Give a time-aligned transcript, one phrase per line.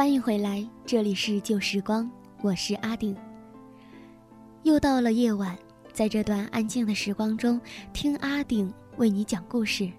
[0.00, 2.10] 欢迎回来，这里是旧时光，
[2.40, 3.14] 我是阿顶。
[4.62, 5.54] 又到了夜晚，
[5.92, 7.60] 在这段安静的时光中，
[7.92, 9.92] 听阿顶为你讲故事。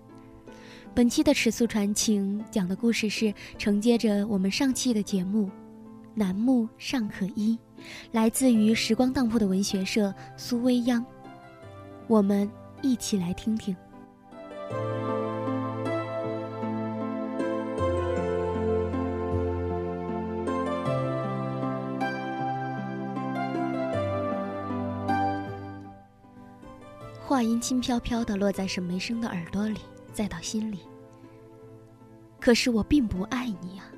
[0.96, 5.46] 本期的尺素传情讲的故事是承接着我们上期的节目，
[6.16, 7.56] 《楠木尚可依》，
[8.12, 11.06] 来自于时光当铺的文学社苏微央。
[12.08, 12.50] 我们
[12.82, 13.76] 一起来听听。
[27.42, 29.80] 话音轻飘飘的落在沈梅生的耳朵里，
[30.14, 30.82] 再到心里。
[32.40, 33.90] 可是我并不爱你啊！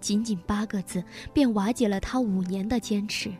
[0.00, 1.04] 仅仅八个字，
[1.34, 3.30] 便瓦解了他五年的坚持。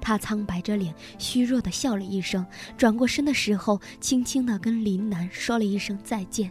[0.00, 2.44] 他苍白着脸，虚弱的笑了一声，
[2.76, 6.50] 转过身的时候，轻轻的跟林楠说了一声再见。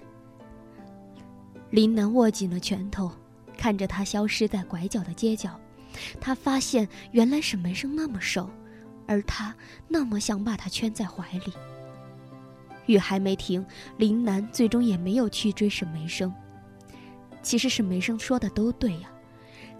[1.69, 3.11] 林楠握紧了拳头，
[3.57, 5.59] 看着他消失在拐角的街角，
[6.21, 8.49] 他发现原来沈梅生那么瘦。
[9.09, 9.55] 而他
[9.87, 11.51] 那么想把她圈在怀里。
[12.85, 13.65] 雨还没停，
[13.97, 16.31] 林楠最终也没有去追沈梅生。
[17.41, 19.09] 其实沈梅生说的都对呀，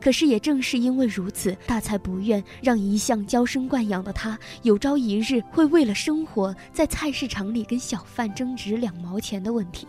[0.01, 9.87] 可是也正是因为如此，他才不愿让一向娇生惯养的他，有朝一日会为了生活在菜市场里跟小贩争执两毛钱的问题，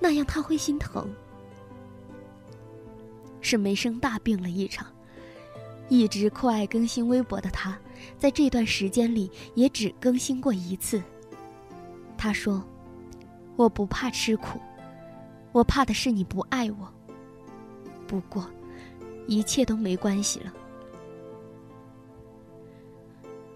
[0.00, 1.06] 那样他会心疼。
[3.42, 4.86] 沈梅生大病了一场。
[5.90, 7.74] 一直酷爱更新微博的他，
[8.16, 11.02] 在这段时间里也只更新过一次。
[12.16, 12.62] 他说
[13.56, 14.58] ：“我不怕吃苦，
[15.52, 16.92] 我怕的是你不爱我。
[18.06, 18.46] 不过，
[19.26, 20.52] 一切都没关系了。”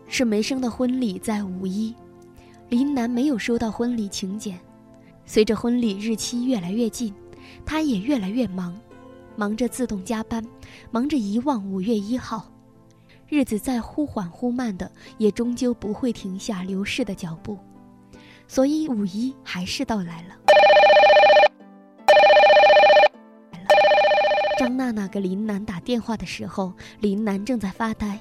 [0.07, 1.95] 是梅生的婚礼在五一，
[2.69, 4.59] 林南没有收到婚礼请柬。
[5.25, 7.15] 随着婚礼日期越来越近，
[7.65, 8.79] 他也越来越忙。
[9.35, 10.47] 忙着自动加班，
[10.91, 12.52] 忙着遗忘五月一号，
[13.33, 17.57] 日子再忽缓忽慢的，也终究不会停下流逝的脚步，
[18.47, 20.37] 所以五一还是到来了。
[24.59, 28.19] 张娜娜给林楠打电话的时候，林楠正在发呆，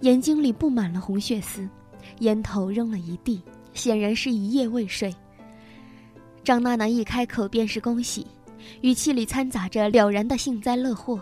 [0.00, 1.68] 眼睛里布满了红血丝，
[2.18, 3.40] 烟头扔了一地，
[3.74, 5.14] 显然是一夜未睡。
[6.42, 8.26] 张娜娜一开口便是恭喜。
[8.80, 11.20] 语气里掺杂着了然的幸灾乐祸。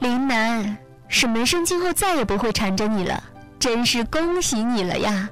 [0.00, 0.78] 林楠，
[1.10, 3.22] 沈梅生今后再也不会缠着你了，
[3.58, 5.28] 真是恭喜你了呀！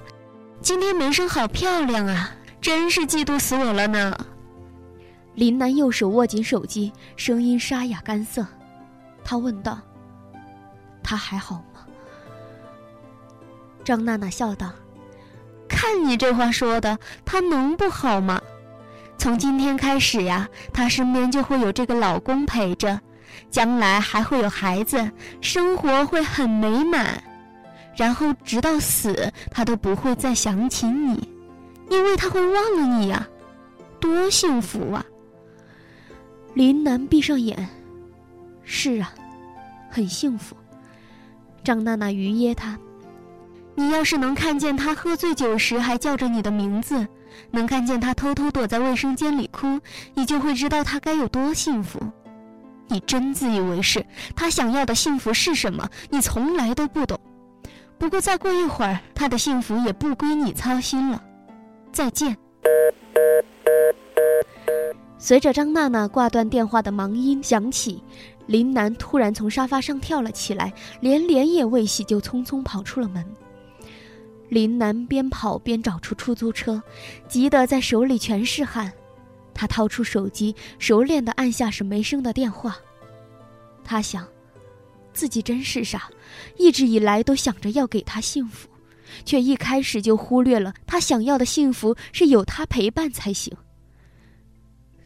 [0.60, 4.14] 今天梅生好漂亮啊，真是嫉妒死我了呢。
[5.34, 8.44] 林楠右手握紧手机，声音沙哑干涩，
[9.24, 9.78] 他问道
[11.00, 11.86] ：“他还好吗？”
[13.84, 14.72] 张娜娜笑道
[15.68, 18.42] ：“看你这话说的，他能不好吗？”
[19.16, 23.00] 从今天开始呀，她身边就会有这个老公陪着，
[23.50, 27.22] 将来还会有孩子，生活会很美满，
[27.96, 31.28] 然后直到死，他都不会再想起你，
[31.90, 33.26] 因为他会忘了你呀，
[34.00, 35.04] 多幸福啊！
[36.54, 37.68] 林楠闭上眼，
[38.64, 39.12] 是啊，
[39.90, 40.56] 很幸福。
[41.64, 42.78] 张娜娜愉噎他，
[43.74, 47.06] 你要是能看见他喝醉酒时还叫着你的名字。
[47.50, 49.78] 能看见他偷偷躲在卫生间里哭，
[50.14, 52.00] 你就会知道他该有多幸福。
[52.88, 54.04] 你真自以为是，
[54.34, 55.88] 他想要的幸福是什么？
[56.10, 57.18] 你从来都不懂。
[57.98, 61.22] 不过再过一会儿，他的幸福也不归你操心了。
[61.92, 62.36] 再见。
[65.18, 68.02] 随着张娜娜挂断电话的忙音响起，
[68.46, 73.24] 林楠突然从沙发上跳了起来，连脸也未洗就匆匆跑出了门。
[74.48, 76.80] 林楠边跑边找出出租车，
[77.28, 78.92] 急得在手里全是汗。
[79.58, 82.76] 他掏出手机，熟练地按下沈梅生的电话。
[83.82, 84.24] 他想，
[85.12, 86.08] 自己真是傻，
[86.56, 88.68] 一直以来都想着要给他幸福，
[89.24, 93.52] 却一开始就忽略了他想要的幸福是有他陪伴才行。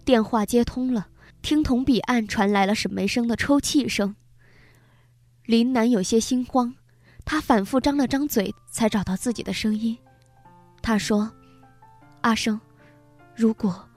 [0.04, 1.08] 电话接通了，
[1.40, 4.14] 听筒彼岸传来了沈梅生的抽泣声。
[5.46, 6.74] 林楠有些心慌。
[7.24, 9.96] 他反复张了张嘴，才找到自己的声音。
[10.82, 11.30] 他说
[12.20, 12.60] ：“阿生，
[13.34, 13.88] 如果……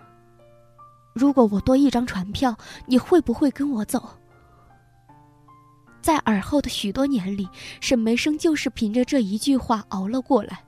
[1.15, 4.17] 如果我多一张船票，你会不会跟我走？”
[6.03, 7.47] 在尔后的许多年里，
[7.79, 10.63] 沈梅生就是凭着这一句话熬了过来。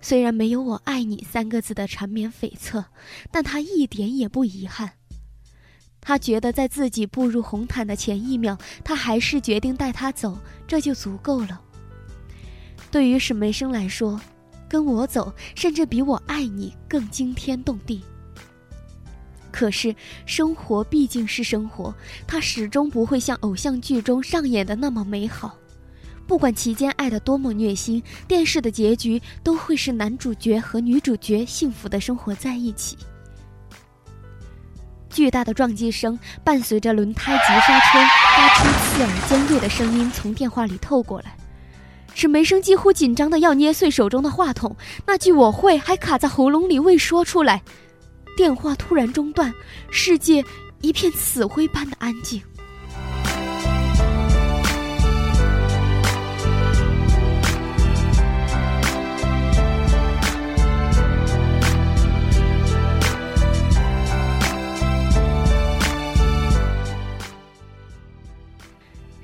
[0.00, 2.84] 虽然没有“我爱你”三个字的缠绵悱恻，
[3.32, 4.92] 但他一点也不遗憾。
[6.00, 11.60] 他觉得，在自己步入红毯的前一秒，他还是决定带他走，这就足够了。
[12.90, 14.18] 对于沈梅生来说，
[14.68, 18.02] 跟我走，甚至比我爱你更惊天动地。
[19.58, 19.92] 可是
[20.24, 21.92] 生活毕竟是生活，
[22.28, 25.56] 它始终不会像偶像剧中上演的那么美好。
[26.28, 32.96] 不管其间爱得多么虐心，电视的结局都会是男主角和女主角幸福的生活在一起。
[35.10, 37.98] 巨大的撞击声伴随着轮胎急刹车，
[38.36, 41.36] 发出刺耳尖锐的声音从电话里透过来。
[42.14, 47.60] 使梅生几乎紧张的要捏碎手中的话筒，那句“我会”还卡在喉咙里未说出来。
[48.38, 49.52] 电话突然中断，
[49.90, 50.44] 世界
[50.80, 52.40] 一片死灰般的安静。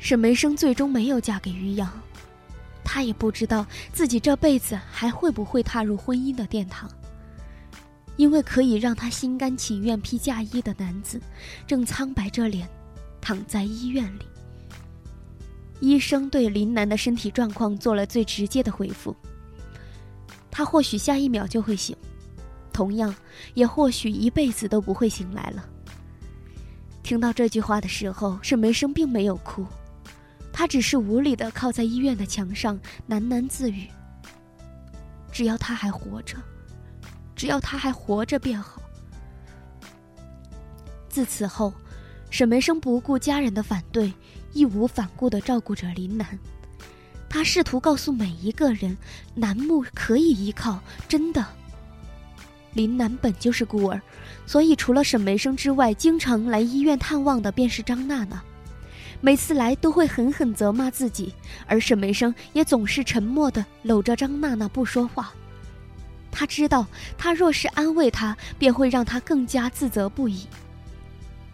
[0.01, 1.89] 沈梅生最终没有嫁给于洋，
[2.83, 6.91] 她也不知道自己这辈子还会不会踏入婚姻的殿堂。
[8.17, 11.21] 因为可以让她心甘情愿披嫁衣的男子，
[11.67, 12.69] 正苍白着脸，
[13.21, 14.27] 躺在医院里。
[15.81, 19.15] 医生对林楠的身体状况做了最直接的回复：
[20.51, 21.97] 他或许下一秒就会醒，
[22.73, 23.15] 同样，
[23.55, 25.69] 也或许一辈子都不会醒来了。
[27.03, 29.67] 听到这句话的时候，沈梅生并没有哭。
[30.53, 33.89] 他只是无力的靠在医院的墙上喃喃自语
[35.33, 36.37] ：“只要他还活着，
[37.35, 38.81] 只要他还活着便好。”
[41.09, 41.73] 自此后，
[42.31, 44.13] 沈梅生不顾家人的反对，
[44.53, 46.39] 义无反顾的照顾着林楠。
[47.29, 48.97] 他试图告诉每一个人，
[49.35, 51.45] 楠木可以依靠，真的。
[52.73, 54.01] 林楠本就是孤儿，
[54.47, 58.43] 所以除了沈梅生之外，经常来医院探望的便是张娜娜。
[59.21, 61.33] 每次来都会狠狠责骂自己，
[61.67, 65.33] 而沈梅生也总是沉默地搂着张娜娜不说话。
[66.37, 66.85] 他知道，
[67.17, 70.49] 他若是安慰她，便会让她更加自责不已。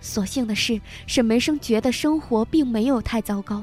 [0.00, 3.62] 所幸的是，沈梅生觉得生活并没有太糟糕，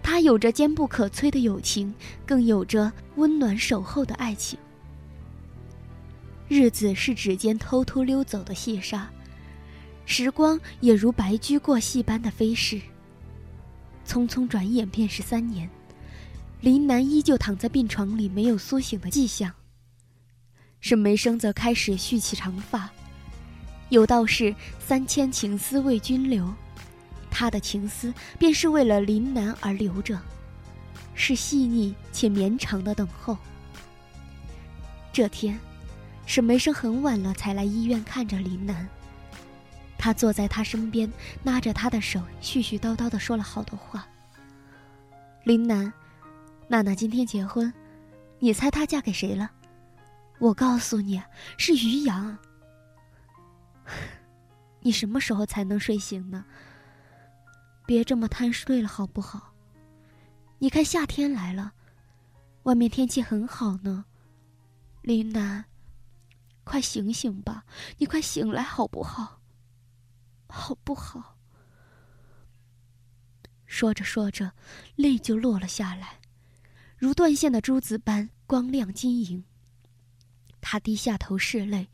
[0.00, 1.92] 他有着坚不可摧的友情，
[2.24, 4.56] 更有着温暖守候的爱情。
[6.46, 9.10] 日子是指尖偷偷溜走的细沙，
[10.06, 12.80] 时光也如白驹过隙般的飞逝。
[14.06, 15.68] 匆匆转眼便是三年，
[16.60, 19.52] 林楠依旧躺在病床里，没有苏醒的迹象。
[20.84, 22.90] 沈梅生则开始蓄起长发，
[23.88, 26.54] 有道是“三千情丝为君留”，
[27.32, 30.20] 他的情丝便是为了林楠而留着，
[31.14, 33.38] 是细腻且绵长的等候。
[35.10, 35.58] 这天，
[36.26, 38.86] 沈梅生很晚了才来医院看着林楠。
[39.96, 41.10] 他坐在他身边，
[41.44, 44.06] 拉着他的手，絮絮叨叨的说了好多话。
[45.44, 45.90] 林楠，
[46.68, 47.72] 娜娜今天结婚，
[48.38, 49.50] 你猜她嫁给谁了？
[50.38, 51.22] 我告诉你，
[51.56, 52.36] 是于洋。
[54.80, 56.44] 你什么时候才能睡醒呢？
[57.86, 59.54] 别这么贪睡了，好不好？
[60.58, 61.72] 你看夏天来了，
[62.64, 64.06] 外面天气很好呢。
[65.02, 65.66] 林楠，
[66.64, 67.64] 快醒醒吧，
[67.98, 69.40] 你快醒来好不好？
[70.48, 71.38] 好不好？
[73.66, 74.52] 说着说着，
[74.96, 76.20] 泪就落了下来，
[76.96, 79.44] 如断线的珠子般光亮晶莹。
[80.66, 81.88] 他低下头拭泪，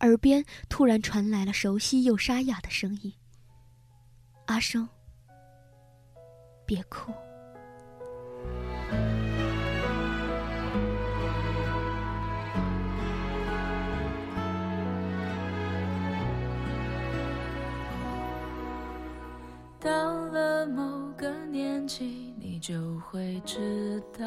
[0.00, 3.12] 耳边突然传来了熟悉又沙哑的声音
[4.48, 4.88] ：“阿生，
[6.64, 7.12] 别哭。”
[19.78, 19.92] 到
[20.30, 24.26] 了某个年纪，你就会知道，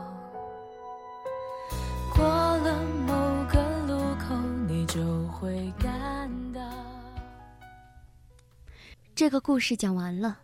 [9.13, 10.39] 这个故事讲完了，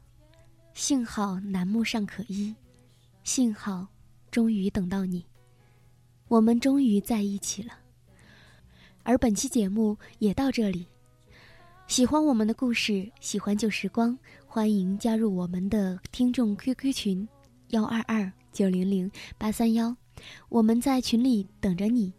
[0.73, 2.53] 幸好楠木尚可依，
[3.23, 3.87] 幸好
[4.29, 5.25] 终于等到你，
[6.27, 7.73] 我们终于在一起了。
[9.03, 10.85] 而本期节目也到这里，
[11.87, 17.27] 喜欢我们的故事，喜欢旧时光，欢迎加入我们的听众 QQ 群：
[17.69, 19.95] 幺二二九零零八三幺。
[20.49, 22.13] 我们在群里等着你，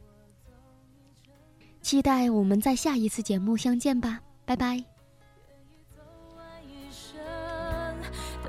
[1.83, 4.98] 期待我们在下一次节目相见吧，拜拜。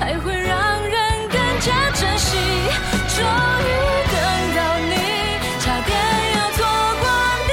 [0.00, 2.38] 才会让人更加珍惜。
[3.14, 3.68] 终于
[4.10, 4.16] 等
[4.56, 4.94] 到你
[5.60, 5.92] 差点
[6.36, 6.58] 要错
[7.02, 7.04] 过
[7.48, 7.52] 你。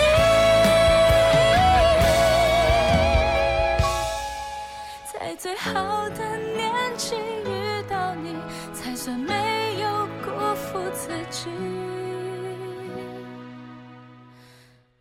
[5.11, 6.19] 在最好的
[6.55, 6.63] 年
[6.95, 8.33] 纪遇到你
[8.73, 11.49] 才算没有辜负自己。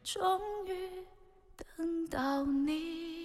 [0.02, 0.74] 终于
[1.76, 3.15] 等到你。